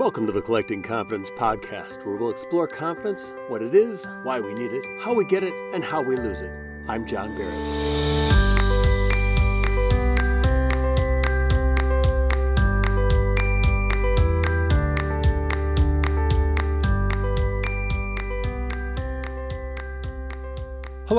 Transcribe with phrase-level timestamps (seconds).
[0.00, 4.54] Welcome to the Collecting Confidence podcast, where we'll explore confidence, what it is, why we
[4.54, 6.50] need it, how we get it, and how we lose it.
[6.88, 7.89] I'm John Barrett.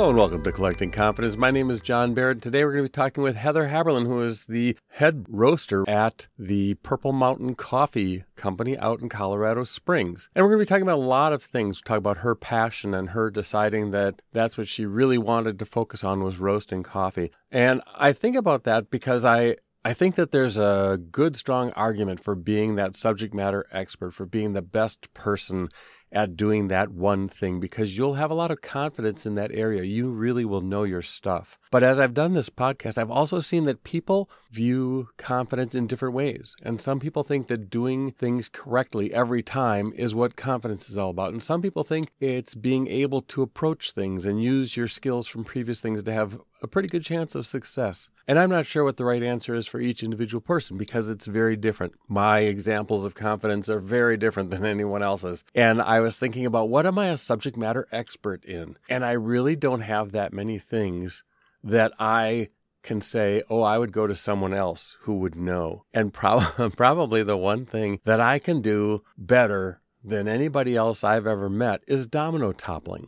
[0.01, 1.37] Hello and welcome to Collecting Confidence.
[1.37, 2.41] My name is John Barrett.
[2.41, 6.27] Today we're going to be talking with Heather Heaberlin, who is the head roaster at
[6.39, 10.27] the Purple Mountain Coffee Company out in Colorado Springs.
[10.33, 11.77] And we're going to be talking about a lot of things.
[11.77, 15.65] We talk about her passion and her deciding that that's what she really wanted to
[15.65, 17.31] focus on was roasting coffee.
[17.51, 22.23] And I think about that because I I think that there's a good, strong argument
[22.23, 25.69] for being that subject matter expert, for being the best person
[26.11, 29.83] at doing that one thing because you'll have a lot of confidence in that area.
[29.83, 31.57] You really will know your stuff.
[31.71, 36.13] But as I've done this podcast, I've also seen that people view confidence in different
[36.13, 36.55] ways.
[36.63, 41.11] And some people think that doing things correctly every time is what confidence is all
[41.11, 41.31] about.
[41.31, 45.43] And some people think it's being able to approach things and use your skills from
[45.43, 48.09] previous things to have a pretty good chance of success.
[48.27, 51.25] And I'm not sure what the right answer is for each individual person because it's
[51.25, 51.93] very different.
[52.07, 55.43] My examples of confidence are very different than anyone else's.
[55.55, 58.77] And I was thinking about what am I a subject matter expert in?
[58.87, 61.23] And I really don't have that many things
[61.63, 62.49] that I
[62.83, 65.85] can say, oh, I would go to someone else who would know.
[65.93, 71.27] And prob- probably the one thing that I can do better than anybody else I've
[71.27, 73.07] ever met is domino toppling,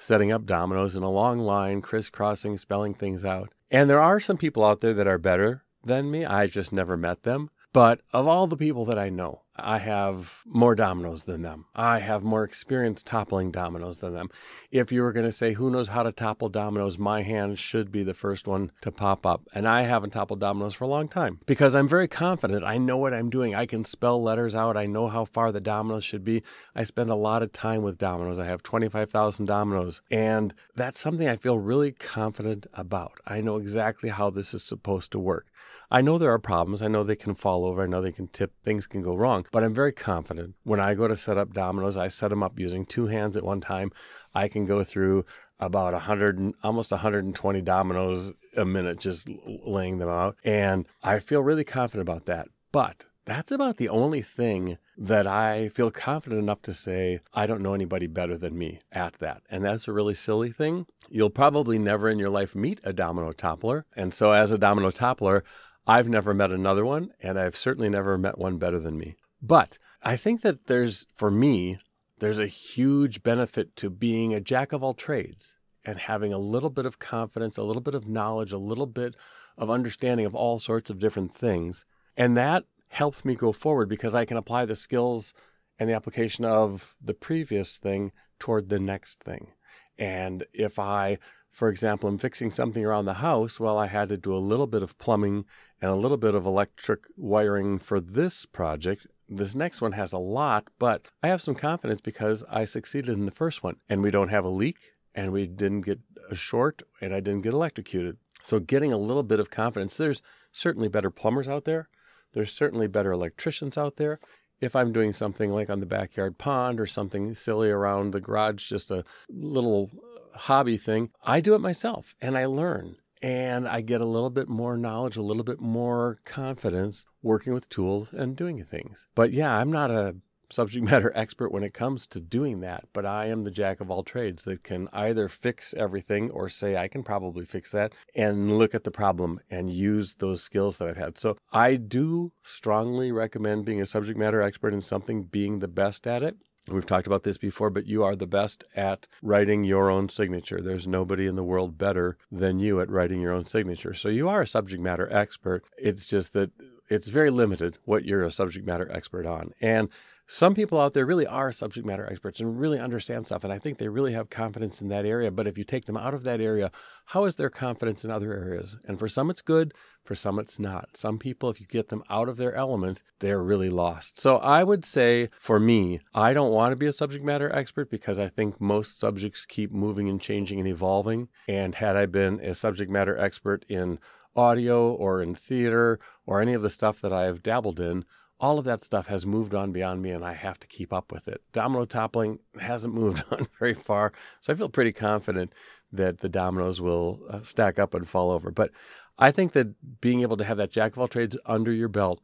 [0.00, 3.52] setting up dominoes in a long line, crisscrossing, spelling things out.
[3.70, 6.24] And there are some people out there that are better than me.
[6.24, 7.50] I just never met them.
[7.72, 11.66] But of all the people that I know, I have more dominoes than them.
[11.74, 14.30] I have more experience toppling dominoes than them.
[14.70, 17.90] If you were going to say who knows how to topple dominoes, my hand should
[17.90, 19.42] be the first one to pop up.
[19.54, 22.64] And I haven't toppled dominoes for a long time because I'm very confident.
[22.64, 23.54] I know what I'm doing.
[23.54, 24.76] I can spell letters out.
[24.76, 26.42] I know how far the dominoes should be.
[26.74, 28.38] I spend a lot of time with dominoes.
[28.38, 30.02] I have 25,000 dominoes.
[30.10, 33.20] And that's something I feel really confident about.
[33.26, 35.46] I know exactly how this is supposed to work.
[35.92, 36.82] I know there are problems.
[36.82, 37.82] I know they can fall over.
[37.82, 38.52] I know they can tip.
[38.62, 39.44] Things can go wrong.
[39.52, 40.54] But I'm very confident.
[40.62, 43.44] When I go to set up dominoes, I set them up using two hands at
[43.44, 43.90] one time.
[44.34, 45.24] I can go through
[45.58, 49.28] about 100 almost 120 dominoes a minute just
[49.66, 54.22] laying them out and i feel really confident about that but that's about the only
[54.22, 58.80] thing that I feel confident enough to say, I don't know anybody better than me
[58.90, 59.42] at that.
[59.48, 60.86] And that's a really silly thing.
[61.08, 63.84] You'll probably never in your life meet a domino toppler.
[63.94, 65.42] And so, as a domino toppler,
[65.86, 69.16] I've never met another one, and I've certainly never met one better than me.
[69.42, 71.78] But I think that there's, for me,
[72.18, 76.70] there's a huge benefit to being a jack of all trades and having a little
[76.70, 79.16] bit of confidence, a little bit of knowledge, a little bit
[79.56, 81.84] of understanding of all sorts of different things.
[82.16, 85.32] And that helps me go forward because I can apply the skills
[85.78, 89.52] and the application of the previous thing toward the next thing.
[89.98, 91.18] And if I
[91.50, 93.58] for example, I'm fixing something around the house.
[93.58, 95.44] Well, I had to do a little bit of plumbing
[95.82, 99.06] and a little bit of electric wiring for this project.
[99.32, 103.26] This next one has a lot, but I have some confidence because I succeeded in
[103.26, 106.82] the first one and we don't have a leak and we didn't get a short
[107.00, 108.16] and I didn't get electrocuted.
[108.42, 110.20] So, getting a little bit of confidence, there's
[110.50, 111.88] certainly better plumbers out there.
[112.32, 114.18] There's certainly better electricians out there.
[114.60, 118.68] If I'm doing something like on the backyard pond or something silly around the garage,
[118.68, 119.90] just a little
[120.34, 124.48] hobby thing, I do it myself and I learn and I get a little bit
[124.48, 129.06] more knowledge, a little bit more confidence working with tools and doing things.
[129.14, 130.16] But yeah, I'm not a
[130.52, 133.90] subject matter expert when it comes to doing that, but I am the jack of
[133.90, 138.58] all trades that can either fix everything or say I can probably fix that and
[138.58, 141.18] look at the problem and use those skills that I've had.
[141.18, 146.06] So I do strongly recommend being a subject matter expert in something, being the best
[146.06, 146.36] at it.
[146.68, 150.60] We've talked about this before, but you are the best at writing your own signature.
[150.60, 153.94] There's nobody in the world better than you at writing your own signature.
[153.94, 155.64] So you are a subject matter expert.
[155.78, 156.50] It's just that
[156.88, 159.52] it's very limited what you're a subject matter expert on.
[159.60, 159.88] And
[160.32, 163.42] some people out there really are subject matter experts and really understand stuff.
[163.42, 165.32] And I think they really have confidence in that area.
[165.32, 166.70] But if you take them out of that area,
[167.06, 168.76] how is their confidence in other areas?
[168.86, 169.74] And for some, it's good.
[170.04, 170.90] For some, it's not.
[170.96, 174.20] Some people, if you get them out of their element, they're really lost.
[174.20, 177.90] So I would say for me, I don't want to be a subject matter expert
[177.90, 181.28] because I think most subjects keep moving and changing and evolving.
[181.48, 183.98] And had I been a subject matter expert in
[184.36, 188.04] audio or in theater or any of the stuff that I have dabbled in,
[188.40, 191.12] all of that stuff has moved on beyond me and I have to keep up
[191.12, 191.42] with it.
[191.52, 195.52] Domino toppling hasn't moved on very far, so I feel pretty confident
[195.92, 198.50] that the dominoes will uh, stack up and fall over.
[198.50, 198.70] But
[199.18, 202.22] I think that being able to have that jack of all trades under your belt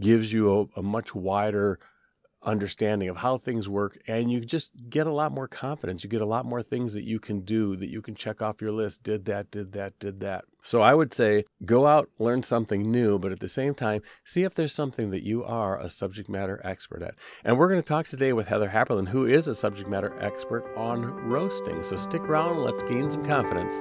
[0.00, 1.78] gives you a, a much wider
[2.42, 6.04] understanding of how things work and you just get a lot more confidence.
[6.04, 8.60] You get a lot more things that you can do that you can check off
[8.60, 9.02] your list.
[9.02, 10.44] Did that did that did that.
[10.62, 14.42] So i would say go out learn something new but at the same time see
[14.44, 17.14] if there's something that you are a subject matter expert at.
[17.44, 20.72] And we're going to talk today with heather heaberlin who is a subject matter expert
[20.76, 21.82] on roasting.
[21.82, 23.80] So stick around let's gain some confidence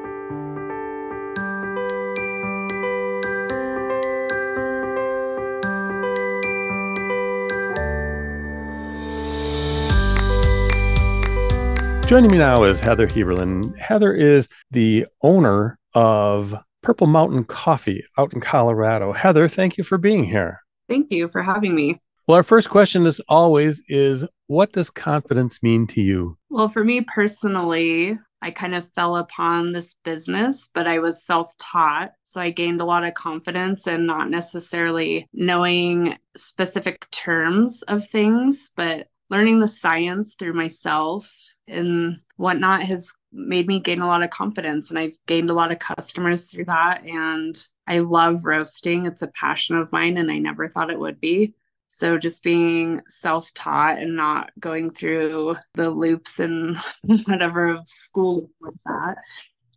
[12.08, 13.78] Joining me now is Heather Heaberlin.
[13.78, 19.12] Heather is the owner of Purple Mountain Coffee out in Colorado.
[19.12, 20.62] Heather, thank you for being here.
[20.88, 22.00] Thank you for having me.
[22.26, 26.38] Well, our first question, as always, is what does confidence mean to you?
[26.50, 31.52] Well, for me personally, I kind of fell upon this business, but I was self
[31.58, 32.12] taught.
[32.24, 38.72] So I gained a lot of confidence and not necessarily knowing specific terms of things,
[38.78, 41.30] but learning the science through myself
[41.68, 45.72] and whatnot has made me gain a lot of confidence and I've gained a lot
[45.72, 47.04] of customers through that.
[47.04, 49.06] And I love roasting.
[49.06, 51.54] It's a passion of mine and I never thought it would be.
[51.88, 56.78] So just being self taught and not going through the loops and
[57.26, 59.16] whatever of school like that.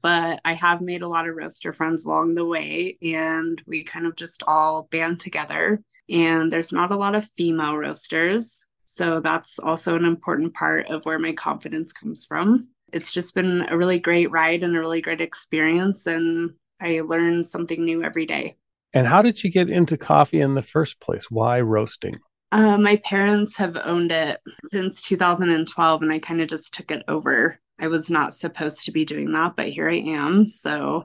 [0.02, 4.06] But I have made a lot of roaster friends along the way and we kind
[4.06, 5.78] of just all band together.
[6.08, 8.66] And there's not a lot of female roasters.
[8.92, 12.70] So that's also an important part of where my confidence comes from.
[12.92, 16.08] It's just been a really great ride and a really great experience.
[16.08, 18.56] And I learn something new every day.
[18.92, 21.30] And how did you get into coffee in the first place?
[21.30, 22.18] Why roasting?
[22.50, 27.04] Uh, my parents have owned it since 2012, and I kind of just took it
[27.06, 27.60] over.
[27.78, 30.48] I was not supposed to be doing that, but here I am.
[30.48, 31.04] So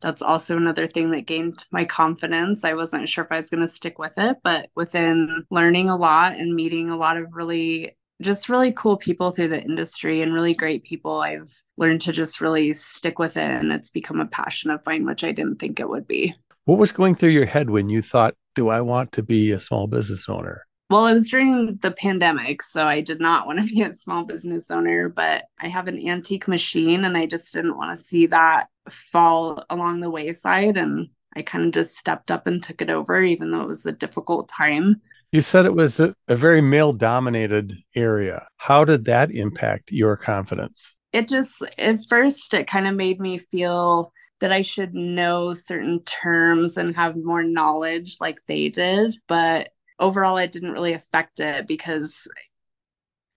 [0.00, 2.64] that's also another thing that gained my confidence.
[2.64, 5.96] I wasn't sure if I was going to stick with it, but within learning a
[5.96, 10.34] lot and meeting a lot of really just really cool people through the industry and
[10.34, 14.26] really great people, I've learned to just really stick with it and it's become a
[14.26, 16.34] passion of mine, which I didn't think it would be.
[16.66, 19.58] What was going through your head when you thought, do I want to be a
[19.58, 20.66] small business owner?
[20.90, 24.24] Well, it was during the pandemic, so I did not want to be a small
[24.24, 28.26] business owner, but I have an antique machine and I just didn't want to see
[28.26, 30.76] that fall along the wayside.
[30.76, 33.86] And I kind of just stepped up and took it over, even though it was
[33.86, 35.00] a difficult time.
[35.32, 38.46] You said it was a, a very male dominated area.
[38.56, 40.94] How did that impact your confidence?
[41.12, 46.02] It just, at first, it kind of made me feel that I should know certain
[46.04, 49.16] terms and have more knowledge like they did.
[49.28, 52.26] But overall it didn't really affect it because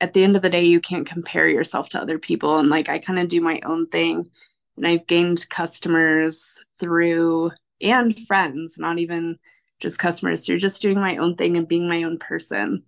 [0.01, 2.89] at the end of the day you can't compare yourself to other people and like
[2.89, 4.29] I kind of do my own thing
[4.77, 9.37] and I've gained customers through and friends not even
[9.79, 12.83] just customers through just doing my own thing and being my own person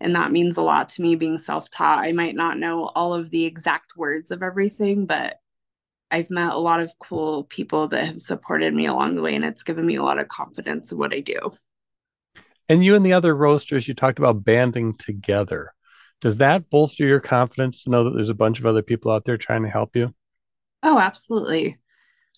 [0.00, 3.30] and that means a lot to me being self-taught I might not know all of
[3.30, 5.38] the exact words of everything but
[6.12, 9.44] I've met a lot of cool people that have supported me along the way and
[9.44, 11.52] it's given me a lot of confidence in what I do.
[12.68, 15.72] And you and the other roasters, you talked about banding together.
[16.20, 19.24] Does that bolster your confidence to know that there's a bunch of other people out
[19.24, 20.14] there trying to help you?
[20.82, 21.78] Oh, absolutely.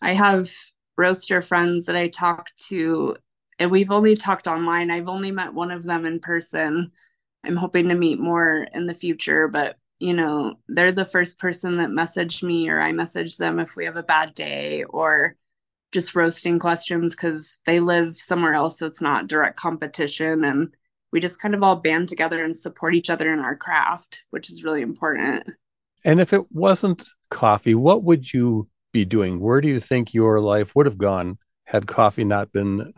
[0.03, 0.51] I have
[0.97, 3.17] roaster friends that I talk to,
[3.59, 4.91] and we've only talked online.
[4.91, 6.93] I've only met one of them in person.
[7.45, 11.79] I'm hoping to meet more in the future, but you know, they're the first person
[11.79, 15.37] that messaged me, or I message them if we have a bad day, or
[15.95, 20.75] just roasting questions because they live somewhere else so it's not direct competition and
[21.13, 24.51] we just kind of all band together and support each other in our craft which
[24.51, 25.47] is really important
[26.05, 27.05] and if it wasn't
[27.35, 31.37] coffee what would you be doing where do you think your life would have gone
[31.65, 32.93] had coffee not been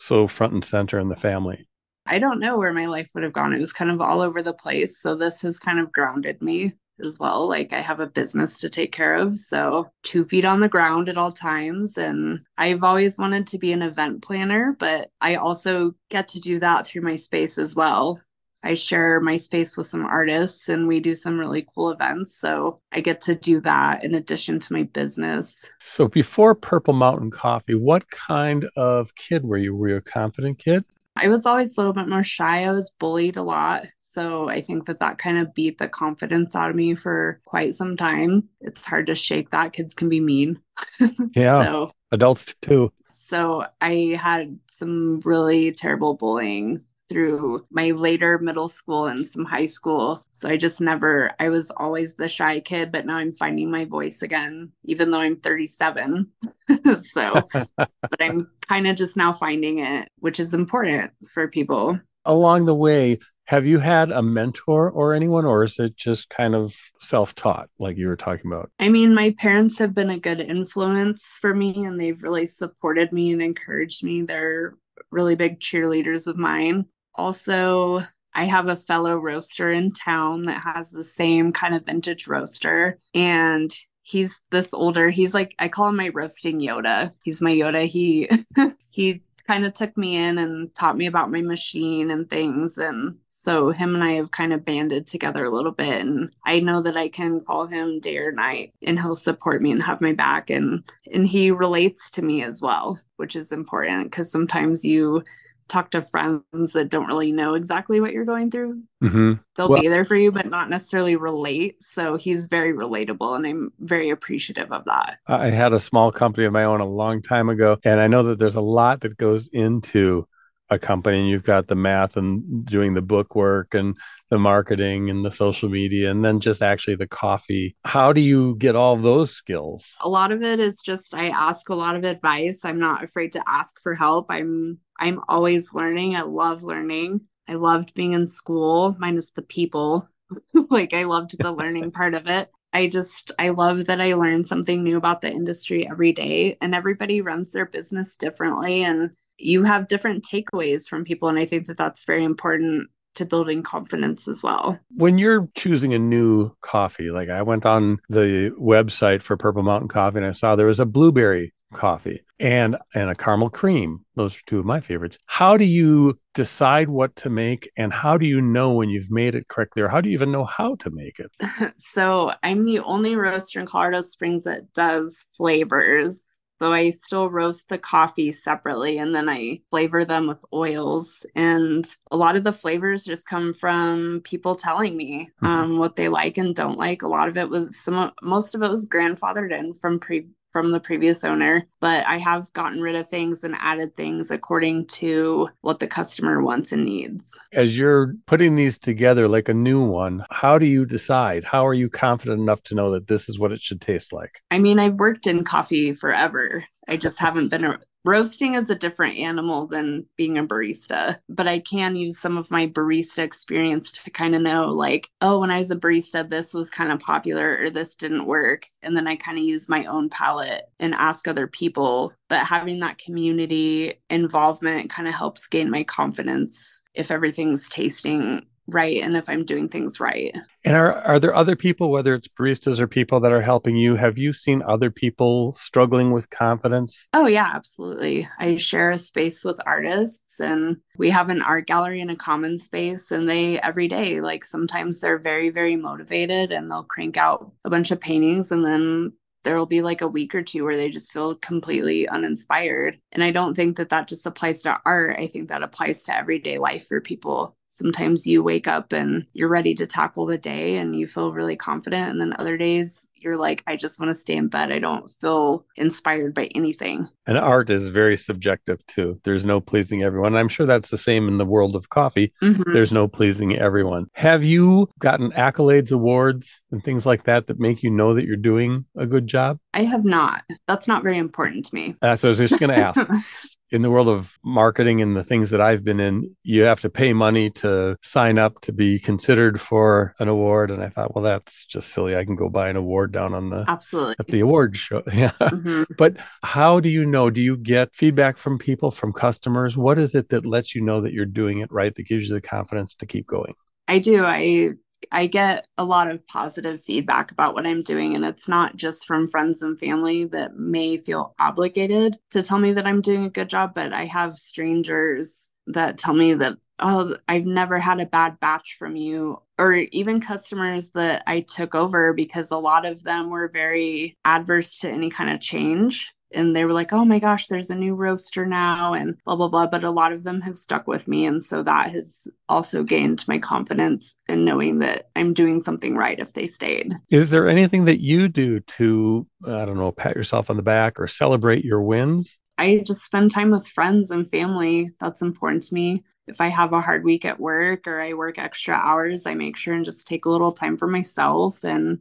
[0.00, 1.68] so front and center in the family
[2.06, 4.42] i don't know where my life would have gone it was kind of all over
[4.42, 6.72] the place so this has kind of grounded me
[7.04, 7.48] as well.
[7.48, 9.38] Like I have a business to take care of.
[9.38, 11.96] So two feet on the ground at all times.
[11.96, 16.58] And I've always wanted to be an event planner, but I also get to do
[16.60, 18.20] that through my space as well.
[18.64, 22.34] I share my space with some artists and we do some really cool events.
[22.34, 25.70] So I get to do that in addition to my business.
[25.80, 29.74] So before Purple Mountain Coffee, what kind of kid were you?
[29.74, 30.84] Were you a confident kid?
[31.16, 32.64] I was always a little bit more shy.
[32.64, 33.86] I was bullied a lot.
[33.98, 37.74] So I think that that kind of beat the confidence out of me for quite
[37.74, 38.48] some time.
[38.62, 39.74] It's hard to shake that.
[39.74, 40.60] Kids can be mean.
[41.34, 41.62] Yeah.
[41.62, 42.92] so adults too.
[43.08, 49.66] So I had some really terrible bullying through my later middle school and some high
[49.66, 50.22] school.
[50.32, 53.84] So I just never, I was always the shy kid, but now I'm finding my
[53.84, 56.30] voice again, even though I'm 37.
[56.94, 61.98] so, but I'm kind of just now finding it, which is important for people.
[62.24, 66.54] Along the way, Have you had a mentor or anyone, or is it just kind
[66.54, 68.70] of self taught, like you were talking about?
[68.78, 73.12] I mean, my parents have been a good influence for me and they've really supported
[73.12, 74.22] me and encouraged me.
[74.22, 74.74] They're
[75.10, 76.86] really big cheerleaders of mine.
[77.14, 78.02] Also,
[78.34, 82.98] I have a fellow roaster in town that has the same kind of vintage roaster.
[83.14, 85.10] And he's this older.
[85.10, 87.12] He's like I call him my roasting Yoda.
[87.22, 87.86] He's my Yoda.
[87.86, 88.28] He
[88.90, 92.78] he kind of took me in and taught me about my machine and things.
[92.78, 96.00] And so him and I have kind of banded together a little bit.
[96.00, 99.72] And I know that I can call him day or night and he'll support me
[99.72, 100.50] and have my back.
[100.50, 105.22] And and he relates to me as well which is important cuz sometimes you
[105.68, 108.82] talk to friends that don't really know exactly what you're going through.
[109.02, 109.32] Mm-hmm.
[109.56, 111.82] They'll well, be there for you, but not necessarily relate.
[111.82, 115.18] So he's very relatable, and I'm very appreciative of that.
[115.26, 118.22] I had a small company of my own a long time ago, and I know
[118.24, 120.26] that there's a lot that goes into
[120.72, 123.96] a company and you've got the math and doing the book work and
[124.30, 128.56] the marketing and the social media and then just actually the coffee how do you
[128.56, 132.04] get all those skills a lot of it is just i ask a lot of
[132.04, 136.14] advice i'm not afraid to ask for help i'm I'm always learning.
[136.14, 137.22] I love learning.
[137.48, 140.08] I loved being in school, minus the people.
[140.70, 142.48] like I loved the learning part of it.
[142.72, 146.72] I just I love that I learn something new about the industry every day and
[146.72, 151.66] everybody runs their business differently and you have different takeaways from people and I think
[151.66, 154.78] that that's very important to building confidence as well.
[154.96, 159.88] When you're choosing a new coffee, like I went on the website for Purple Mountain
[159.88, 164.04] Coffee and I saw there was a blueberry coffee and and a caramel cream.
[164.14, 165.18] Those are two of my favorites.
[165.26, 169.34] How do you decide what to make and how do you know when you've made
[169.34, 171.30] it correctly or how do you even know how to make it?
[171.76, 176.31] So i'm the only roaster in colorado springs that does flavors
[176.62, 181.26] so I still roast the coffee separately and then I flavor them with oils.
[181.34, 185.44] And a lot of the flavors just come from people telling me mm-hmm.
[185.44, 187.02] um, what they like and don't like.
[187.02, 190.70] A lot of it was some, most of it was grandfathered in from pre from
[190.70, 195.48] the previous owner, but I have gotten rid of things and added things according to
[195.62, 197.38] what the customer wants and needs.
[197.52, 201.44] As you're putting these together like a new one, how do you decide?
[201.44, 204.42] How are you confident enough to know that this is what it should taste like?
[204.50, 206.64] I mean, I've worked in coffee forever.
[206.88, 211.46] I just haven't been a, roasting is a different animal than being a barista, but
[211.46, 215.50] I can use some of my barista experience to kind of know, like, oh, when
[215.50, 218.66] I was a barista, this was kind of popular or this didn't work.
[218.82, 222.12] And then I kind of use my own palate and ask other people.
[222.28, 229.02] But having that community involvement kind of helps gain my confidence if everything's tasting right
[229.02, 230.36] and if I'm doing things right.
[230.64, 233.96] And are are there other people, whether it's baristas or people that are helping you?
[233.96, 237.08] Have you seen other people struggling with confidence?
[237.12, 238.28] Oh yeah, absolutely.
[238.38, 242.58] I share a space with artists and we have an art gallery in a common
[242.58, 247.50] space and they every day like sometimes they're very very motivated and they'll crank out
[247.64, 249.12] a bunch of paintings and then
[249.44, 252.98] there'll be like a week or two where they just feel completely uninspired.
[253.12, 255.18] And I don't think that that just applies to art.
[255.18, 259.48] I think that applies to everyday life for people sometimes you wake up and you're
[259.48, 262.10] ready to tackle the day and you feel really confident.
[262.10, 264.72] And then other days you're like i just want to stay in bed.
[264.72, 267.08] I don't feel inspired by anything.
[267.26, 269.20] And art is very subjective too.
[269.24, 270.36] There's no pleasing everyone.
[270.36, 272.32] I'm sure that's the same in the world of coffee.
[272.42, 272.72] Mm-hmm.
[272.72, 274.06] there's no pleasing everyone.
[274.14, 278.36] Have you gotten accolades awards and things like that that make you know that you're
[278.36, 279.58] doing a good job?
[279.72, 280.42] I have not.
[280.66, 281.94] That's not very important to me.
[282.02, 283.06] That's what i was just going to ask
[283.72, 286.90] in the world of marketing and the things that I've been in, you have to
[286.90, 290.70] pay money to sign up to be considered for an award.
[290.70, 292.14] And I thought, well, that's just silly.
[292.14, 295.02] I can go buy an award down on the absolutely at the award show.
[295.12, 295.32] Yeah.
[295.40, 295.84] Mm-hmm.
[295.98, 297.30] But how do you know?
[297.30, 299.76] Do you get feedback from people, from customers?
[299.76, 301.94] What is it that lets you know that you're doing it right?
[301.94, 303.54] That gives you the confidence to keep going?
[303.88, 304.24] I do.
[304.24, 304.70] I
[305.10, 308.14] I get a lot of positive feedback about what I'm doing.
[308.14, 312.72] And it's not just from friends and family that may feel obligated to tell me
[312.72, 317.16] that I'm doing a good job, but I have strangers that tell me that, oh,
[317.28, 319.40] I've never had a bad batch from you.
[319.58, 324.78] Or even customers that I took over because a lot of them were very adverse
[324.78, 327.94] to any kind of change and they were like, oh my gosh, there's a new
[327.94, 329.66] roaster now and blah, blah, blah.
[329.66, 331.26] But a lot of them have stuck with me.
[331.26, 336.18] And so that has also gained my confidence in knowing that I'm doing something right
[336.18, 336.94] if they stayed.
[337.10, 340.98] Is there anything that you do to, I don't know, pat yourself on the back
[341.00, 342.38] or celebrate your wins?
[342.58, 344.90] I just spend time with friends and family.
[345.00, 346.04] That's important to me.
[346.28, 349.56] If I have a hard week at work or I work extra hours, I make
[349.56, 352.00] sure and just take a little time for myself and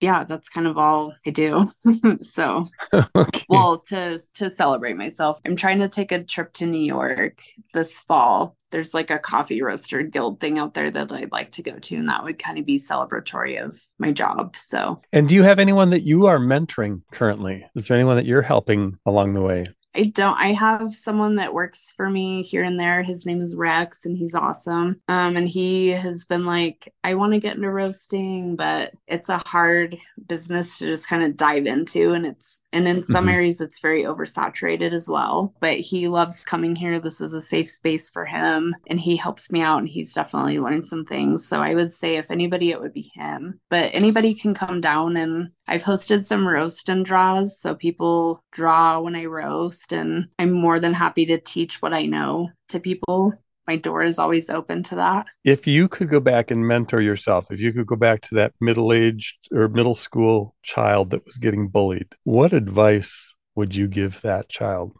[0.00, 1.70] yeah, that's kind of all I do.
[2.20, 2.66] so,
[3.14, 3.44] okay.
[3.48, 8.00] well, to to celebrate myself, I'm trying to take a trip to New York this
[8.00, 8.56] fall.
[8.70, 11.96] There's like a coffee roaster guild thing out there that I'd like to go to,
[11.96, 14.56] and that would kind of be celebratory of my job.
[14.56, 17.64] So, and do you have anyone that you are mentoring currently?
[17.76, 19.66] Is there anyone that you're helping along the way?
[19.94, 20.36] I don't.
[20.38, 23.02] I have someone that works for me here and there.
[23.02, 25.00] His name is Rex, and he's awesome.
[25.08, 29.42] Um, and he has been like, I want to get into roasting, but it's a
[29.46, 29.96] hard
[30.26, 33.34] business to just kind of dive into, and it's and in some mm-hmm.
[33.34, 35.54] areas it's very oversaturated as well.
[35.60, 36.98] But he loves coming here.
[36.98, 40.58] This is a safe space for him, and he helps me out, and he's definitely
[40.58, 41.46] learned some things.
[41.46, 43.60] So I would say if anybody, it would be him.
[43.70, 49.00] But anybody can come down and I've hosted some roast and draws, so people draw
[49.00, 53.32] when I roast, and I'm more than happy to teach what I know to people.
[53.66, 55.26] My door is always open to that.
[55.42, 58.52] If you could go back and mentor yourself, if you could go back to that
[58.60, 64.20] middle aged or middle school child that was getting bullied, what advice would you give
[64.20, 64.92] that child?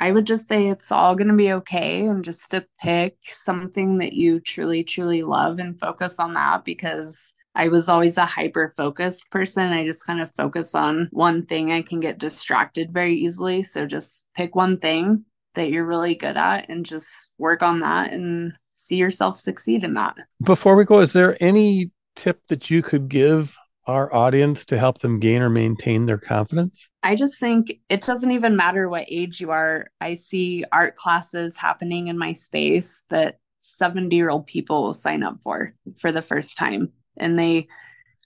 [0.00, 3.98] I would just say it's all going to be okay and just to pick something
[3.98, 8.72] that you truly, truly love and focus on that because I was always a hyper
[8.76, 9.72] focused person.
[9.72, 11.72] I just kind of focus on one thing.
[11.72, 13.64] I can get distracted very easily.
[13.64, 15.24] So just pick one thing
[15.54, 19.94] that you're really good at and just work on that and see yourself succeed in
[19.94, 20.16] that.
[20.40, 25.00] Before we go, is there any tip that you could give our audience to help
[25.00, 26.88] them gain or maintain their confidence?
[27.02, 29.88] I just think it doesn't even matter what age you are.
[30.00, 35.24] I see art classes happening in my space that 70 year old people will sign
[35.24, 37.68] up for for the first time and they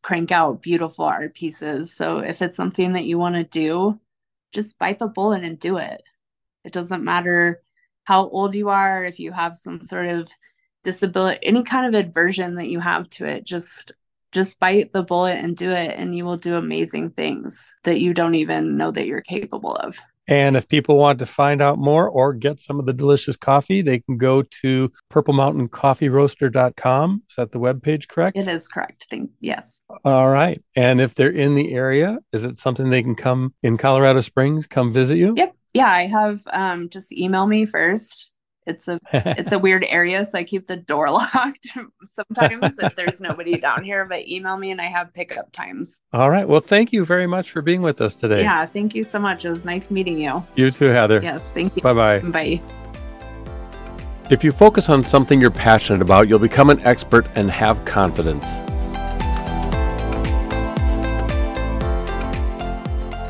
[0.03, 1.93] crank out beautiful art pieces.
[1.93, 4.01] So if it's something that you want to do,
[4.53, 6.03] just bite the bullet and do it.
[6.65, 7.63] It doesn't matter
[8.05, 10.29] how old you are, if you have some sort of
[10.85, 13.93] disability, any kind of aversion that you have to it, just
[14.33, 18.15] just bite the bullet and do it and you will do amazing things that you
[18.15, 20.01] don't even know that you're capable of.
[20.29, 23.83] And if people want to find out more or get some of the delicious coffee,
[23.83, 27.23] they can go to purplemountaincoffeeroaster.com.
[27.29, 28.37] Is that the webpage correct?
[28.37, 29.07] It is correct.
[29.11, 29.83] Thank yes.
[30.05, 30.63] All right.
[30.77, 34.67] And if they're in the area, is it something they can come in Colorado Springs,
[34.67, 35.35] come visit you?
[35.37, 35.55] Yep.
[35.75, 38.32] Yeah, I have um just email me first
[38.67, 41.67] it's a it's a weird area so i keep the door locked
[42.05, 46.03] sometimes if there's nobody down here but email me and i have pickup times.
[46.13, 46.47] All right.
[46.47, 48.43] Well thank you very much for being with us today.
[48.43, 49.45] Yeah thank you so much.
[49.45, 50.45] It was nice meeting you.
[50.57, 51.21] You too heather.
[51.23, 51.83] Yes thank you.
[51.83, 52.21] Bye-bye.
[52.21, 52.61] Bye.
[54.31, 58.61] If you focus on something you're passionate about you'll become an expert and have confidence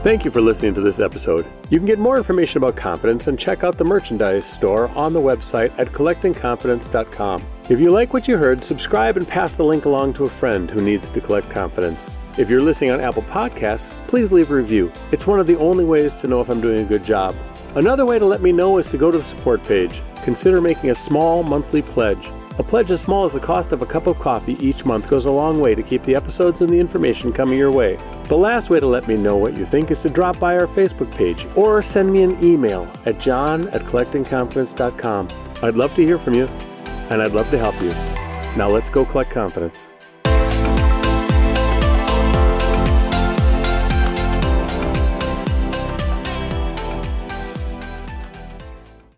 [0.02, 1.46] Thank you for listening to this episode.
[1.70, 5.20] You can get more information about confidence and check out the merchandise store on the
[5.20, 7.44] website at collectingconfidence.com.
[7.68, 10.68] If you like what you heard, subscribe and pass the link along to a friend
[10.68, 12.16] who needs to collect confidence.
[12.36, 14.90] If you're listening on Apple Podcasts, please leave a review.
[15.12, 17.36] It's one of the only ways to know if I'm doing a good job.
[17.76, 20.02] Another way to let me know is to go to the support page.
[20.24, 22.28] Consider making a small monthly pledge.
[22.58, 25.24] A pledge as small as the cost of a cup of coffee each month goes
[25.24, 27.96] a long way to keep the episodes and the information coming your way.
[28.24, 30.66] The last way to let me know what you think is to drop by our
[30.66, 35.28] Facebook page or send me an email at john at collectingconfidence.com.
[35.62, 36.46] I'd love to hear from you,
[37.08, 37.90] and I'd love to help you.
[38.56, 39.88] Now let's go collect confidence.